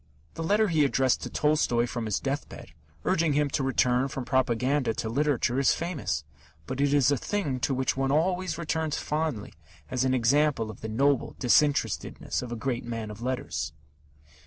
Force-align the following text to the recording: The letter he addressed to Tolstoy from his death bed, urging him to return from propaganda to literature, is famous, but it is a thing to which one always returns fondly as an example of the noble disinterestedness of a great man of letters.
The 0.33 0.41
letter 0.41 0.69
he 0.69 0.83
addressed 0.83 1.21
to 1.21 1.29
Tolstoy 1.29 1.85
from 1.85 2.05
his 2.07 2.19
death 2.19 2.49
bed, 2.49 2.71
urging 3.05 3.33
him 3.33 3.51
to 3.51 3.61
return 3.61 4.07
from 4.07 4.25
propaganda 4.25 4.95
to 4.95 5.09
literature, 5.09 5.59
is 5.59 5.75
famous, 5.75 6.23
but 6.65 6.81
it 6.81 6.91
is 6.91 7.11
a 7.11 7.17
thing 7.17 7.59
to 7.59 7.73
which 7.75 7.95
one 7.95 8.11
always 8.11 8.57
returns 8.57 8.97
fondly 8.97 9.53
as 9.91 10.03
an 10.03 10.15
example 10.15 10.71
of 10.71 10.81
the 10.81 10.89
noble 10.89 11.35
disinterestedness 11.37 12.41
of 12.41 12.51
a 12.51 12.55
great 12.55 12.83
man 12.83 13.11
of 13.11 13.21
letters. 13.21 13.73